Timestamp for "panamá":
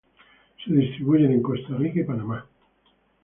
2.03-2.47